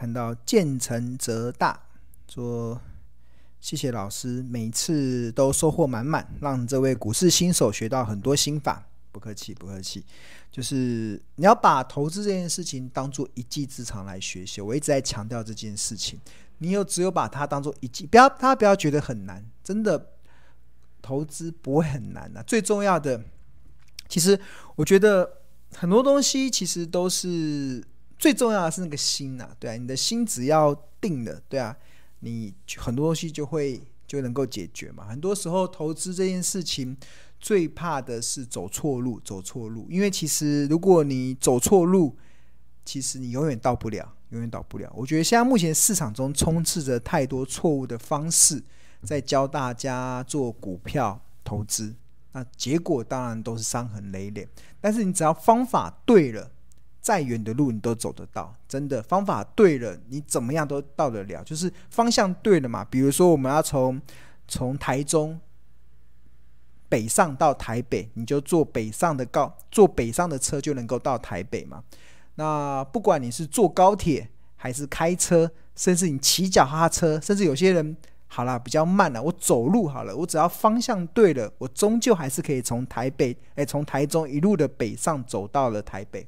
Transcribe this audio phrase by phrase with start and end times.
[0.00, 1.78] 看到建成则大
[2.26, 2.80] 说，
[3.60, 8.86] 谢谢老师，每次都收获满满，让这位股市新手学到很多心法。
[9.12, 10.02] 不客气，不客气。
[10.50, 14.62] 就是你要把投资这件事情当做一技之长来学习。
[14.62, 16.18] 我一直在强调这件事情，
[16.56, 20.12] 你有只有把它当做一技，不要他不要觉得很难，真的
[21.02, 22.42] 投资不会很难的、啊。
[22.44, 23.22] 最重要的，
[24.08, 24.40] 其实
[24.76, 25.30] 我觉得
[25.74, 27.84] 很多东西其实都是。
[28.20, 31.74] 最重要的是那个心呐、啊，对啊，你的心只要定了，对啊，
[32.18, 35.06] 你很多东西就会就能够解决嘛。
[35.06, 36.94] 很多时候投资这件事情，
[37.40, 39.86] 最怕的是走错路，走错路。
[39.88, 42.14] 因为其实如果你走错路，
[42.84, 44.92] 其实你永远到不了，永远到不了。
[44.94, 48.62] 我觉得现在目前市场中充斥着太多错误的方式，
[49.02, 51.94] 在教大家做股票投资，
[52.32, 54.46] 那结果当然都是伤痕累累。
[54.78, 56.50] 但是你只要方法对了。
[57.00, 61.42] 再远的路你都走得到，真的方法对了，你怎么样都到得了。
[61.42, 62.84] 就是方向对了嘛。
[62.84, 64.00] 比如说，我们要从
[64.46, 65.40] 从台中
[66.88, 71.82] 北上到台北，你就坐北上的高坐北上的车就能够到台北嘛。
[72.34, 86.26] 那不管你是坐高铁还是开车，甚至你骑脚踏车，甚至有些人好了比较慢了，我走路好了，我只要方向对了，我终究还是可以从台北哎，从台中一路的北上走到了台北。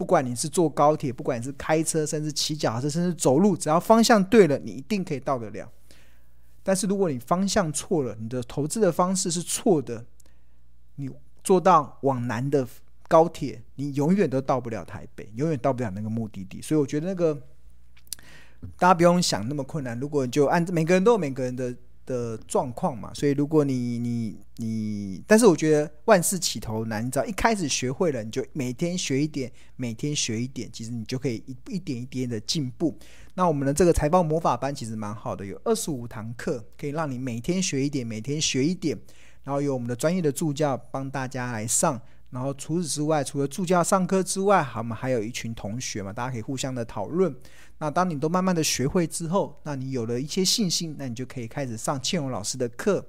[0.00, 5.70] 不管你是坐高铁，不管你是开车，甚至骑脚踏车，甚至走路，只要方向对了，你一定可以到得了。
[6.62, 10.06] 但是如果你方向错了，你的投资的方式是错的，
[10.94, 11.10] 你
[11.44, 12.66] 坐到往南的
[13.08, 16.62] 高铁，你永远都到不了台北，永远到不了那个目的地。
[16.62, 17.34] 所以我觉得那个
[18.78, 20.00] 大家不用想那么困难。
[20.00, 21.76] 如果就按每个人都有每个人的。
[22.10, 32.98] 的状况嘛，所以如果你你你，但是我觉得万事起头难，你知道一开始学会了，你就每天学一点，每天学一点，其实你就可以一一点一点的进步。
[33.34, 38.98] 那我们的这个财报魔法班其实蛮好的，有二十五堂课，可以让你每天学一点，每天学一点，
[39.44, 42.00] 然后有我们的专业的助教帮大家来上。
[42.30, 47.34] 然后除此之外，除了助教上课之外，我们还有一群同学嘛，大家可以互相的讨论。
[47.80, 53.04] 那当你都慢慢的学会之后，那你有了一些信心，那你就可以开始上庆荣老师的课。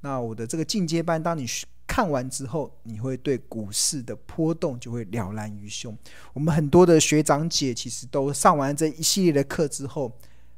[0.00, 1.46] 那我的这个进阶班，当你
[1.86, 5.94] 看完之后，你会对股市的波动就会了然于胸。
[6.32, 10.10] 我们很多的学长姐其实都上完这一系列的课之后，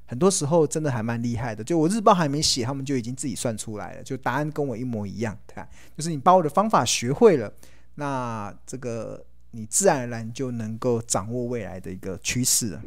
[0.06, 1.64] 很多时候真的还蛮厉害的。
[1.64, 5.36] 就我日报还没写，他们就已经自己算出来了，就答案跟我一模一样。
[5.52, 5.64] 对，
[5.96, 7.52] 就是你把我的方法学会了。
[7.96, 12.82] 那这个你自然而然就能够掌握未来的一个趋势了。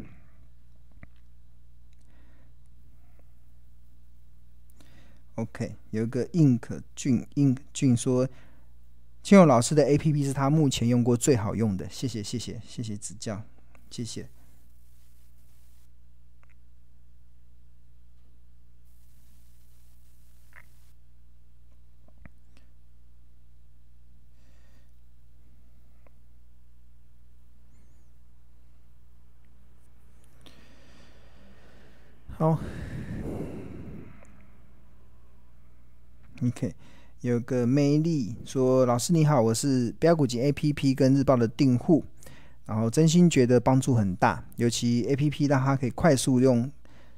[5.40, 8.28] OK，有一个 ink 俊 ink 俊说，
[9.24, 13.42] 金勇老师的 APP 是他目前用过最好用的，谢谢谢谢谢谢指教，
[13.90, 14.28] 谢谢。
[32.38, 32.58] 好
[36.46, 36.74] ，OK，
[37.22, 42.04] 有个魅力说：“老师你好，我是标股金 APP 跟日报的订户，
[42.66, 46.72] 然后真心觉得帮助很大，尤其 APP 让他可以快速用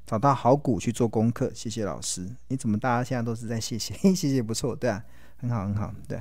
[0.06, 1.50] 找到好股去做功课。
[1.54, 3.94] 谢谢老师，你怎么大家现在都是在谢谢？
[4.14, 5.02] 谢谢不错，对啊，
[5.36, 6.20] 很好很好，对。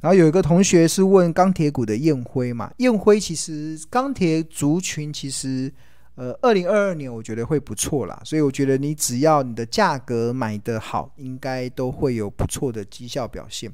[0.00, 5.72] 然后有一个同学是问钢铁股的燕辉嘛，燕辉其实钢铁族群其实。”
[6.14, 13.72] 呃，二零二二年我觉得会不错啦，所以我觉得你只要你的价格买得好，应该都会有不错的绩效表现。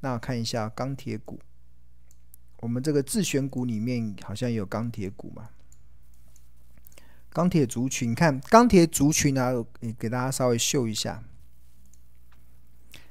[0.00, 1.40] 那看一下钢铁股，
[2.60, 5.48] 我们这个自选股里面好像有钢铁股嘛？
[7.30, 9.64] 钢铁族群，看钢铁族群呢、啊，
[9.98, 11.24] 给大家稍微秀一下。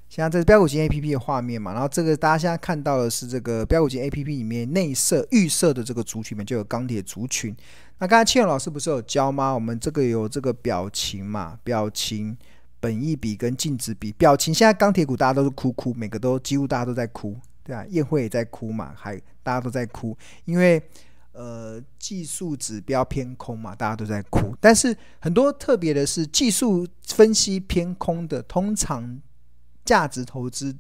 [0.10, 7.56] 现在这是标股金 A P P 的画面嘛，然后这个大家现在看到的是这个标股金 A P P 里面内设预设的这个族群里面就有钢铁族群。
[8.00, 9.54] 那刚才庆勇老师不是有教吗？
[9.54, 12.38] 我们这个有这个表情嘛，表情、
[12.80, 14.12] 本意比跟净值比。
[14.12, 20.82] 表情现在钢铁股大家都是哭哭，每个都几乎大家都在哭，对啊，宴会也在哭嘛，还大家都在哭，因为
[21.32, 24.56] 呃技术指标偏空嘛，大家都在哭。
[24.60, 29.20] 但是很多特别的是技术分析偏空的，通常。
[29.86, 30.76] 价值投资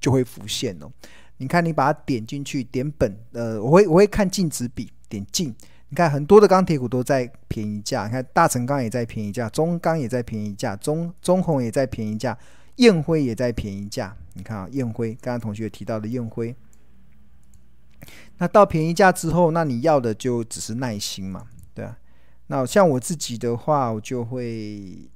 [0.00, 0.90] 就会浮现哦。
[1.36, 5.54] 你看，你把它点进去，点本，呃，我会我会看净值比，点进。
[5.88, 12.36] 你看，很多的钢铁股都在便宜价，你看大成钢也在便宜价，中钢也在便宜价，中中红也在便宜价，
[12.76, 14.16] 燕辉也在便宜价。
[14.34, 16.54] 你看啊，燕辉，刚刚同学提到的燕辉，
[18.38, 21.96] 那到便宜价之后，那你要的就只是耐心嘛，对啊。
[22.48, 25.08] 那像我自己的话，我就会，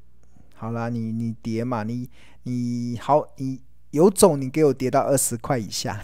[0.55, 2.09] 好啦，你你跌嘛，你
[2.45, 6.01] 你好，你有种，你给我跌到二十块以下，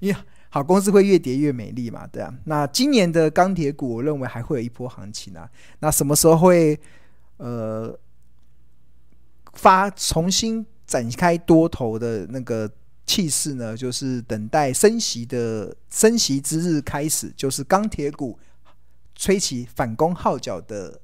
[0.00, 0.18] 因 为
[0.50, 2.34] 好公司会越跌越美丽嘛，对啊。
[2.44, 5.48] 那今年的钢铁股，我认为还会有一波行情啊。
[5.80, 6.78] 那什么时候会
[7.36, 7.98] 呃
[9.54, 12.70] 发重新展开多头的那个
[13.06, 13.76] 气势呢？
[13.76, 18.38] 就是等待升息的升息之日开始，就是钢铁股。
[19.20, 21.00] 吹起反攻号角的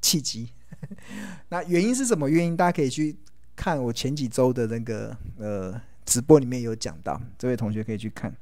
[0.00, 0.52] 契机，
[1.50, 2.56] 那原因是什么原因？
[2.56, 3.16] 大家可以去
[3.56, 5.74] 看我前几周的那个呃
[6.08, 8.34] 直播里面有讲到，这位同学可以去看，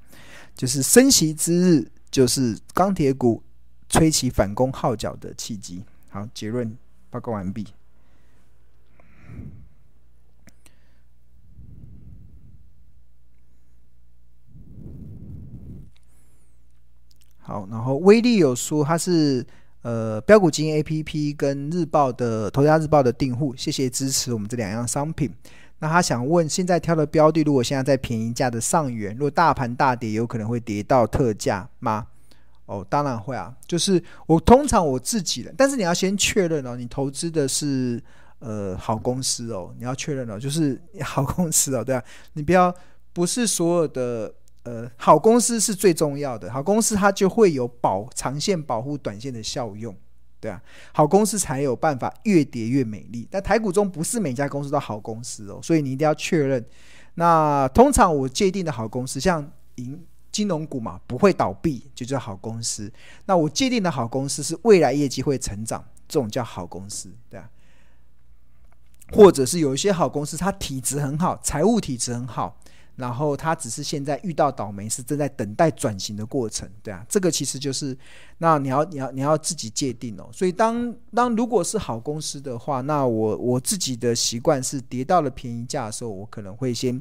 [0.55, 3.43] 就是升息之日，就是钢铁股
[3.89, 5.83] 吹起反攻号角的契机。
[6.09, 6.79] 好，结论
[7.11, 7.67] 报告完毕。
[17.39, 19.45] 好，然后威力有说他是
[19.83, 25.33] 呃标股金 A P P 跟日报的头家日报的订户，谢谢支持我们这两样商品。
[25.79, 32.07] 那他想问，现在挑的标的，如果现在在便宜价的上缘，如果大盘大跌，有可能会跌到特价吗？
[32.67, 33.55] 哦，当然会啊。
[33.67, 38.03] 就是我通常我自己的，但是你要先确认哦，你投资的是
[38.39, 42.03] 呃好公司哦，你要确认哦，就是好公司哦，对啊，
[42.33, 42.75] 你不要
[43.13, 44.35] 不是所有的。
[44.69, 49.97] 呃，好公司是最重要的，好公司它就会有保长线保护短线的效用，
[50.47, 50.63] 对啊，
[50.93, 53.27] 好公司才有办法越跌越美丽。
[53.29, 56.65] 但台股中不是每家公司都好公司哦，所以你一定要确认。
[57.15, 60.01] 那通常我界定的好公司，像银
[60.31, 62.93] 金融股嘛，不会倒闭就叫好公司。
[63.25, 67.51] 那我界定的好公司是未来业绩会成长，这种叫好公司，对啊。
[69.13, 72.57] 或者是有一些好公司，它体质很好，财务体质很好。
[72.97, 77.97] 然后他只是现在遇到倒霉，是正在等待转型的过程，对啊，这个其实就是，
[78.39, 80.29] 那你要你要你要自己界定哦。
[80.33, 87.01] 所以当当如果是好公司的话，那我我自己的习惯是跌到了便宜价的时候，我可能会先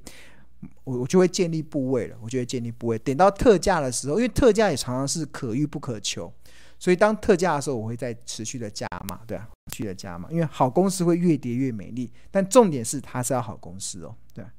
[0.83, 2.99] 我我就会建立部位了，我就会建立部位。
[2.99, 6.33] 等到特价的时候，因为特价也常常是可遇不可求，
[6.77, 14.51] 所以当特价的时候，我会再持续的加码，对啊，持续的加码，因为好公司会越跌越美丽，但重点是它是要好公司哦，对啊。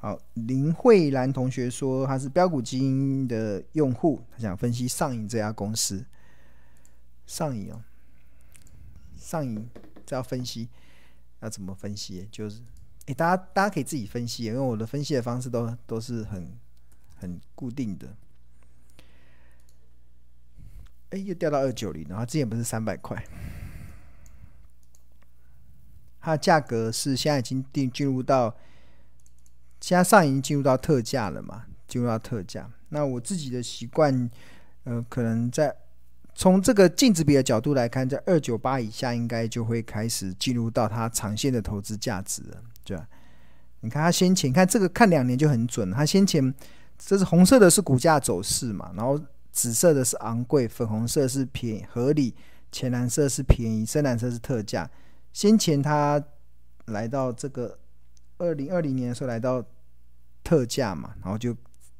[0.00, 6.06] 好，林慧兰同学说他是标股基因的用户，他想分析上影这家公司。
[7.26, 7.82] 上影哦，
[9.16, 9.68] 上影
[10.06, 10.68] 这要分析，
[11.40, 12.28] 要怎么分析？
[12.30, 12.62] 就是，
[13.06, 16.56] 哎，大家大家可以自己分析，因为我的分析的方式都都是很
[17.16, 18.14] 很固定的。
[21.10, 23.20] 哎，又掉到二九零，然后之前不是三百块，
[26.20, 28.56] 它的价格是现在已经定进入到。
[29.80, 31.64] 现在上已经进入到特价了嘛？
[31.86, 34.30] 进入到特价，那我自己的习惯，
[34.84, 35.74] 呃，可能在
[36.34, 43.08] 从这个净值比的角度来看，在二九八以下，应该就会开始进入到它长线的投资价值了，对吧？
[43.80, 46.54] 你看它先前，看这个看两年就很准，它先前
[46.98, 49.18] 这是红色的是股价走势嘛，然后
[49.50, 52.34] 紫色的是昂贵，粉红色是便宜合理，
[52.70, 54.90] 浅蓝色是便宜，深蓝色是特价。
[55.32, 56.22] 先前它
[56.84, 57.78] 来到这个。
[58.38, 59.64] 二零二零年的时候来到
[60.42, 61.54] 特价嘛，然后就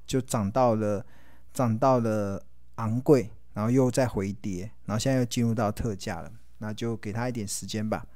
[0.07, 1.05] 就涨到了
[1.53, 2.43] 涨到了
[2.77, 8.07] 昂贵，然后又再回跌，然后现在又进入到特价了，那就给他一点时间吧。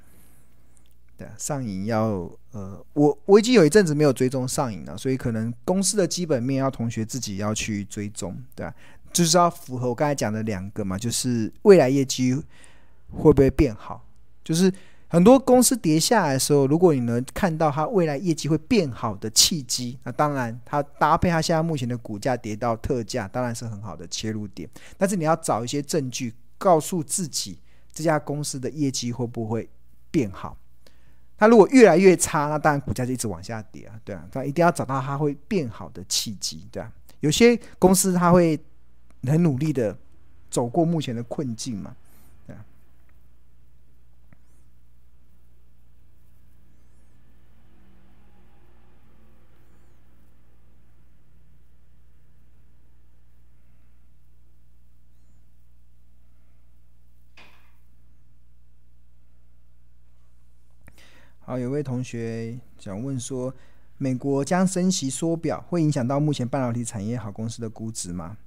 [1.17, 8.73] 对，上影要呃，我我已经有一阵子没有追踪上影了，所以可能公司的基本面要同学自己要去追踪，对吧？
[9.11, 12.33] 就是要符合我刚才讲的两个嘛，就是未来业绩
[13.11, 14.03] 会不会变好，
[14.43, 14.73] 就是。
[15.13, 24.67] 很多公司跌下来的时候，如果你能看到它未来业绩会变好的契机，那当然它搭配它现在目前的股价跌到特价，当然是很好的切入点。
[24.97, 27.59] 但是你要找一些证据，告诉自己
[27.91, 29.69] 这家公司的业绩会不会
[30.09, 30.57] 变好。
[31.37, 34.27] 它如果越来越差，那当然股价就一直往下跌啊，对啊。
[34.31, 36.91] 它一定要找到它会变好的契机，对啊。
[37.19, 38.59] 有些公司它会
[39.27, 39.95] 很努力的
[40.49, 41.95] 走过目前的困境嘛。
[61.45, 63.53] 好，有位同学想问说，
[63.97, 68.37] 美国将升息缩表，会影响到目前半导体产业好公司的估值吗？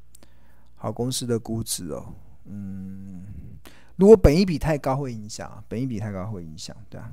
[0.77, 2.15] 好公司的估值哦，
[2.47, 3.23] 嗯，
[3.97, 7.13] 如果本益比太高会影响，本益比太高会影响，对啊。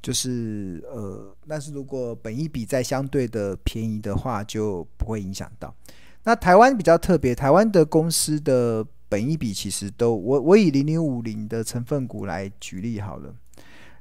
[0.00, 5.74] 就是呃，但是如果本益比在相对的便宜的话，就不会影响到。
[6.22, 13.34] 那台湾比较特别，台湾的公司的本益比其实都，我我以零零五零的成分股来举例好了。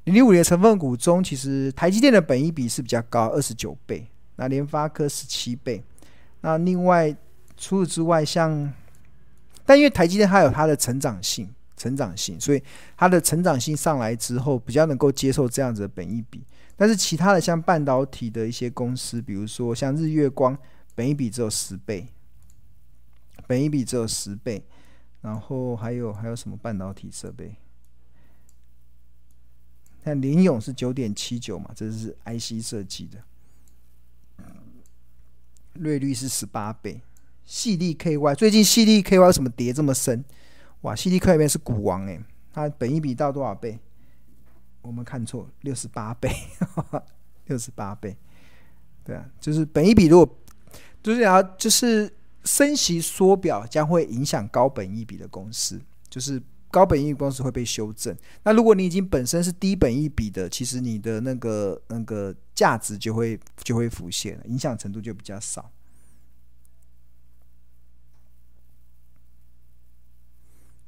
[0.09, 4.07] 零零五零的成分股中，其实台积电的本益比是比较高，二十九倍。
[4.37, 5.83] 那联发科十七倍。
[6.41, 7.15] 那另外
[7.55, 8.73] 除此之外，像
[9.67, 11.47] 但因为台积电它有它的成长性。
[11.77, 12.61] 成长性，所以
[12.97, 16.43] 它的成长性上来之后，比较能够接受这样子的本益比。
[16.75, 20.57] 但是其他的像半导体的一些公司，比如说像日月光，
[20.93, 22.07] 本益比只有十倍，
[23.47, 24.65] 本益比只有十倍。
[25.21, 27.55] 然后还有还有什么半导体设备？
[30.03, 33.21] 那林勇是九点七九嘛，这是 IC 设计的。
[35.73, 37.01] 瑞率是十八倍，
[37.47, 40.23] 矽力 KY 最近矽力 KY 为什么跌这么深？
[40.81, 42.19] 哇，矽力科里面是股王诶，
[42.51, 43.79] 它本一比到多少倍？
[44.81, 46.29] 我们看错，六十八倍，
[47.45, 48.17] 六十八倍。
[49.03, 50.37] 对啊，就是本一比如果
[51.01, 52.13] 就是要就是
[52.43, 56.41] 升息缩表将会影响高本一比的公司，就是
[56.71, 58.15] 高本益公司会被修正。
[58.43, 65.71] 那如果你已经本身是低本益比的，其实你的那个那个价值就会就会浮现，影响程度就比较少。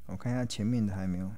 [0.07, 1.31] 我看一下前面的还有没有。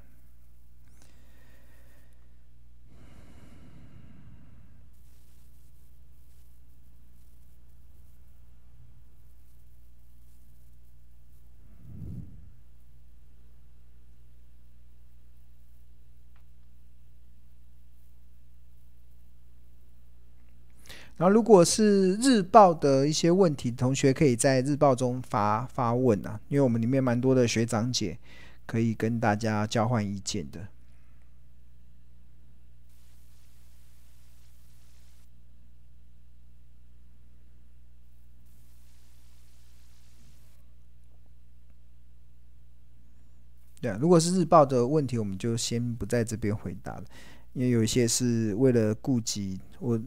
[21.16, 28.18] 然后，如果是日报的一些问题，同学可以在日报中发发问啊，因为我们里面蛮多的学长姐。
[28.66, 30.68] 可以跟大家交换意见的。
[43.82, 47.04] 对，如果是日报的问题，我们就先不在这边回答了，
[47.52, 50.00] 因为有一些是为了顾及我。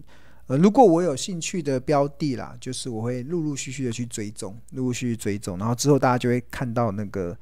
[0.48, 7.38] 呃，如果我有兴趣的标的啦，就是我会陆陆续续的去追踪，陆陆续续追踪，然后之后大家就会看到那个。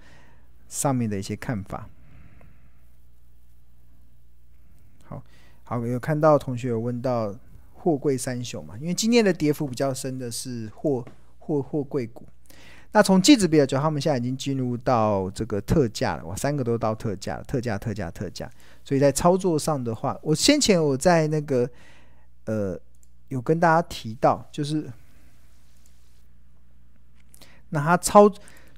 [0.68, 1.88] 上面的一些看法，
[5.04, 5.24] 好
[5.64, 7.34] 好有看到同学有问到
[7.76, 8.76] 货柜三雄嘛？
[8.82, 11.06] 因为今天的跌幅比较深的是货
[11.38, 12.26] 货货柜股。
[12.94, 18.50] 那从季指比较讲，他们现在已经进入到这个特价了，哇，三个都到特价了，特价特价特价。
[18.84, 21.70] 所以在操作上的话，我先前我在那个
[22.46, 22.78] 呃
[23.36, 24.92] 有跟大家提到，就是
[27.70, 28.28] 那他操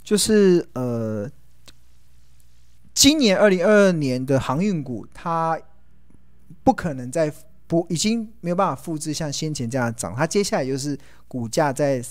[0.04, 1.32] 就是呃。
[3.00, 5.56] 今年二零二二年的航运股，它
[6.64, 7.32] 不可能再
[7.68, 10.98] 不已经没有办法复制像先前这样涨，它接下来就是
[11.28, 12.04] 股价在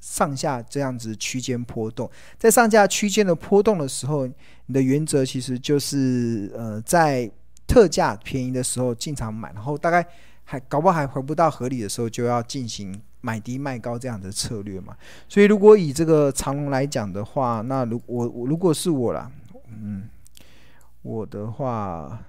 [0.00, 4.28] 上下这样子区间波动，在上下区间的波动的时候，
[4.66, 7.28] 你的原则其实就是呃在
[7.66, 10.06] 特价便宜的时候进场买，然后大概
[10.50, 14.96] 还搞不好还回不到合理的时候就要进行买低卖高这样的策略嘛。
[15.28, 19.30] 所以如果以这个长龙来讲的话，那如我我如果是我啦，
[19.68, 20.08] 嗯。
[21.02, 22.22] 我的话，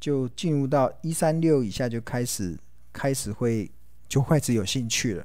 [0.00, 2.58] 就进入到一三六以下就开始
[2.92, 3.70] 开始会
[4.08, 5.24] 就开始有兴趣了。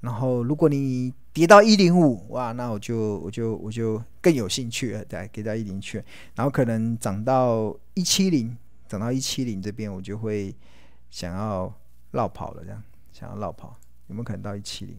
[0.00, 6.02] 然后，如果你跌到一零五，哇，那我就我就我就更有兴趣了，对，跌到一零去。
[6.34, 8.56] 然后可能涨到一七零，
[8.88, 10.56] 涨到一七零这边，我就会
[11.10, 11.72] 想要
[12.12, 14.96] 落跑了，这样想要落跑，有没有可能到一七零？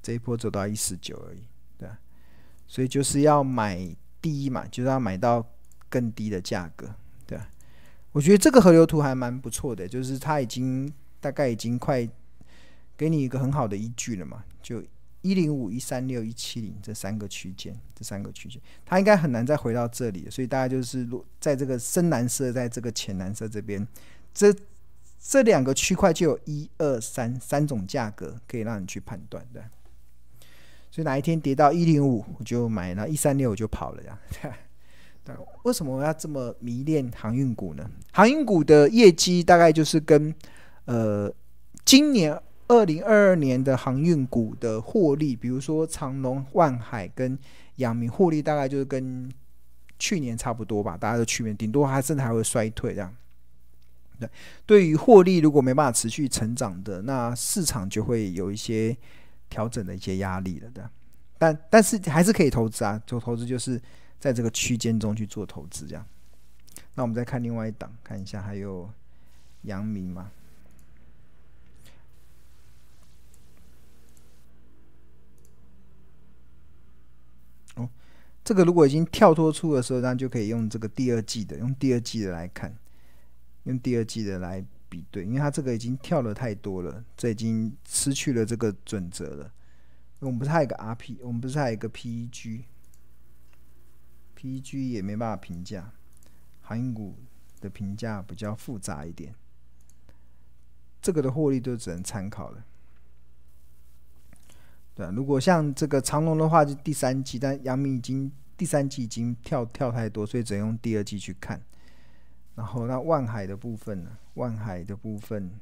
[0.00, 1.42] 这一波走到一四九而已，
[1.76, 1.90] 对，
[2.68, 3.76] 所以就是要买
[4.22, 5.44] 低嘛，就是要买到
[5.88, 6.94] 更低的价格，
[7.26, 7.38] 对。
[8.12, 10.90] 我觉得这个河流图还蛮不错的，就是它已经
[11.20, 12.08] 大概已经快
[12.96, 14.80] 给你一个很好的依据了嘛，就
[15.26, 21.08] 一零五、一三六、一七零这三个区间，这三个区间，它应该很难再回到这里，所以大家就是
[21.40, 23.84] 在这个深蓝色，在这个浅蓝色这边，
[24.32, 24.54] 这
[25.20, 29.64] 这两个区块就有一二三三种价格可以让你去判断的。
[30.90, 34.56] 所以哪一天跌到一零五，我就买了；一三六我就跑了，这样。
[35.24, 37.90] 对，为什么我要这么迷恋航运股呢？
[38.12, 40.32] 航运股的业绩大概就是跟
[40.84, 41.30] 呃，
[41.84, 47.38] 今年二零二二年的航运股的获利，比如说长荣、万海跟
[47.76, 49.30] 阳明获利，大概就是跟
[49.98, 50.96] 去年差不多吧。
[50.96, 53.14] 大家都去年顶多还甚至还会衰退这样。
[54.18, 54.30] 对，
[54.64, 58.96] 对于获利如果没办法持续成长的，那市场就会有一些。
[59.48, 60.90] 调整的一些压力了的，
[61.38, 63.00] 但但是还是可以投资啊。
[63.06, 63.80] 做投资就是
[64.18, 66.04] 在这个区间中去做投资这样。
[66.96, 68.90] 那我们再看另外一档，看一下还有
[69.62, 70.32] 阳明吗？
[77.76, 77.88] 哦，
[78.46, 82.72] 这个如果已经跳脱出的时候，那就可以用这个第二季的，用第二季的来看，
[83.64, 89.52] 用第二季的来比对，因为它这个已经跳了太多了，这已经失去了这个准则了。
[90.20, 92.62] 我们不是还有个 RP，我们不是还有一个 PEG，PEG
[94.90, 95.92] 也没办法评价。
[96.62, 97.16] 航运股
[97.60, 99.34] 的评价比较复杂一点，
[101.02, 102.64] 这个的获利都只能参考了。
[104.96, 111.62] 对，如果像这个长龙的话，就第三季，但杨明已经第三季已经跳跳太多，所以只能用第二季去看。
[112.56, 114.16] 然后那万海的部分呢？
[114.34, 115.60] 万海的部分，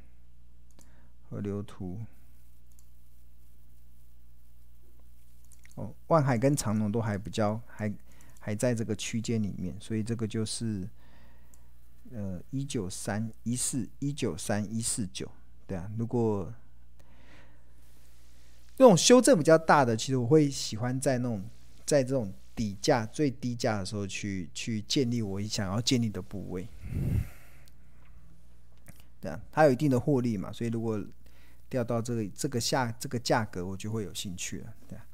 [1.29, 1.99] 河流图。
[5.75, 7.93] 哦，万海跟长龙都还比较还。
[8.37, 10.87] 还在这个区间里面，所以这个就是
[12.11, 15.27] 呃一九三一四一九三一四九，
[15.65, 15.91] 对啊。
[15.97, 16.53] 如果
[18.77, 21.41] 那种修正比较大的，其实我会喜欢在那种
[21.85, 26.67] 在这种底价最低价的时候去去建立我想要建立的部位，
[29.21, 31.01] 对啊，它有一定的获利嘛，所以如果
[31.69, 35.05] 掉到这个这个下这个价格，我就会有兴趣了，对啊，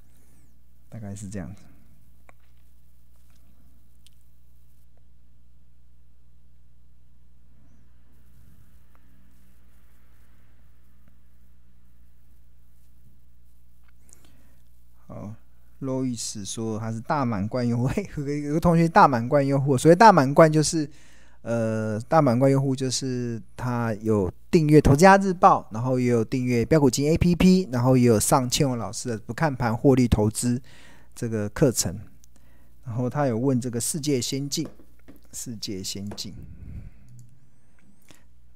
[0.90, 1.64] 大概是这样子。
[15.82, 20.88] 路易斯说他是大满贯用户，有个同学大满贯用户，所谓大满贯就是，
[21.42, 30.62] 呃，大满贯用户就是他有订阅《投资家日报》，然后也有订阅标股金 APP，然后也有上倩蓉老师的不看盘获利投资
[31.16, 32.00] 这个课程，
[32.86, 34.68] 然后他有问这个世界先进，
[35.34, 36.32] 世界先进，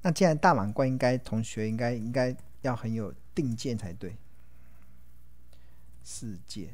[0.02, 4.14] 那既然大满贯，应该同学应该应该要很有定见才对，
[6.04, 6.68] 世界。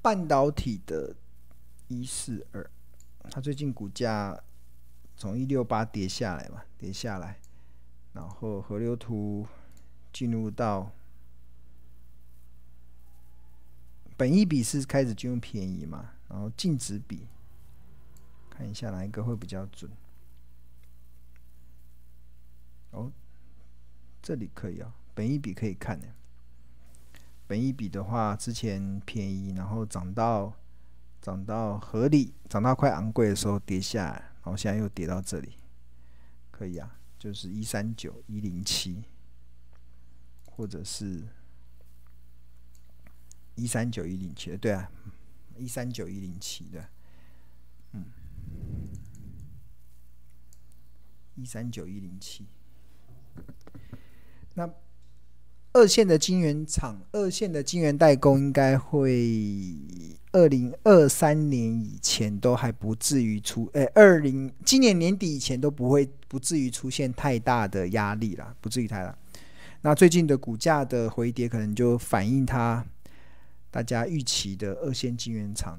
[0.00, 1.14] 半导体的
[1.88, 2.70] 一四二，
[3.30, 4.40] 它最近股价
[5.16, 7.38] 从一六八跌下来嘛，跌下来，
[8.12, 9.46] 然后河流图
[10.12, 10.90] 进入到
[14.16, 17.26] 本一比是开始进入便宜嘛，然后净值比
[18.48, 19.90] 看一下哪一个会比较准。
[22.90, 23.12] 哦，
[24.22, 26.06] 这里可以啊，本一比可以看的。
[27.48, 30.54] 本一比的话，之前便宜，然后涨到
[31.22, 35.54] 涨到合理，涨到快昂贵的时候跌下来，然后现在又跌到这里，
[36.50, 39.02] 可以啊，就是一三九一零七，
[40.44, 41.26] 或者是
[43.54, 44.92] 一三九一零七，对啊，
[45.56, 46.86] 一三九一零七的，
[47.92, 48.04] 嗯，
[51.34, 52.46] 一三九一零七，
[54.52, 54.70] 那。
[55.78, 59.76] 二线的晶圆厂，二线的晶圆代工应该会
[60.32, 69.16] 二零二三年以前都还不至于出，诶，二零今年年底以前都不会不至于出现太大的压力啦，不至于太大。
[69.82, 72.84] 那最近的股价的回跌，可能就反映它
[73.70, 75.78] 大家预期的二线晶圆厂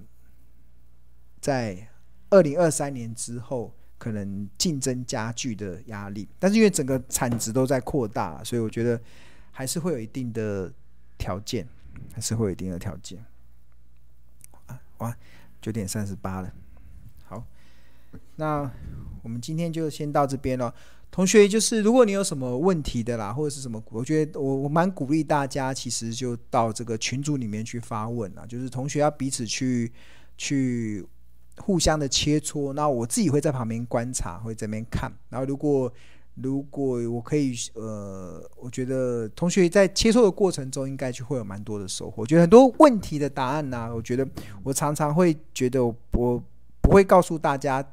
[1.42, 1.90] 在
[2.30, 6.26] 二零二三年之后可能竞争加剧的压力。
[6.40, 8.98] 但是因为整个产值都在扩大，所以我觉得。
[9.60, 10.72] 还是会有一定的
[11.18, 11.68] 条件，
[12.14, 13.22] 还是会有一定的条件。
[14.68, 15.18] 啊，哇，
[15.62, 16.50] 九点三十八了。
[17.26, 17.44] 好，
[18.38, 18.72] 那
[19.22, 20.74] 我们今天就先到这边了。
[21.12, 28.46] 同学，就是如果你有什么问题的啦，或者是什么，我觉得我我蛮鼓励大家，其实就到这个群组里面去发问啊。
[28.46, 29.92] 就是同学要彼此去
[30.38, 31.06] 去
[31.58, 35.12] 互相的切磋，那我自己会在旁边观察，会在这边看。
[35.28, 35.94] 然后如果
[36.42, 42.22] 如果我可以，呃，我觉得同学在切磋的过程中，应该就会有蛮多的收获。
[42.22, 44.26] 我觉得很多问题的答案呢、我觉得
[44.64, 46.42] 我常常会觉得我不
[46.90, 47.86] 会告诉大家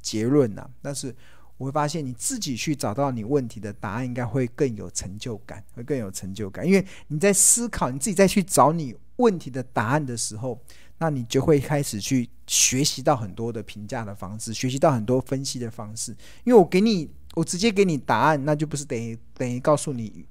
[0.00, 1.12] 结论呐、但是
[1.56, 10.56] 我会发现你自己去找到你问题的答案，应该会更有成就感，会更有成就感，因为你在思考，你自己再去找你问题的答案的时候，
[10.98, 16.12] 那你就会开始去学习到很多的评价的方式，学习到很多分析的方式，
[16.44, 17.10] 因为我给你。
[17.34, 20.26] 我直接给你答案，那就不是等于等于告诉你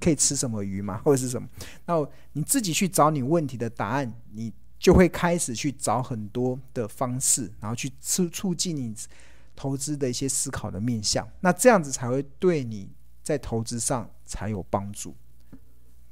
[0.00, 1.00] 可以吃什么鱼吗？
[1.04, 1.48] 或者是什么？
[1.86, 1.94] 那
[2.32, 8.94] 你自己去找你问题的答案，你就会开始去找很多的方式，然后去促促进你
[9.56, 11.28] 投资的一些思考的面向。
[11.40, 12.88] 那这样子才会对你
[13.22, 15.14] 在投资上才有帮助。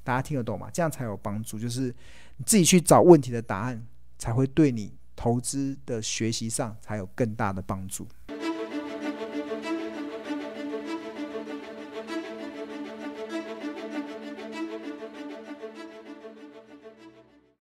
[0.03, 0.69] 大家听得懂吗？
[0.73, 1.95] 这样才有帮助，就是
[2.37, 3.87] 你自己去找问题的答案，
[4.19, 8.07] 才会对你投资的学习上才有更大的帮助。